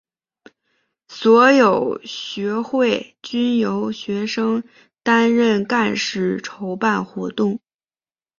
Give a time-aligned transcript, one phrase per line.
[1.07, 4.63] 所有学会均由学生
[5.03, 7.59] 担任干事筹办活动。